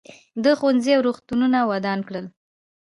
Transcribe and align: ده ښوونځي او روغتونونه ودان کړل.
ده 0.43 0.51
ښوونځي 0.59 0.91
او 0.95 1.01
روغتونونه 1.07 1.57
ودان 1.71 1.99
کړل. 2.07 2.25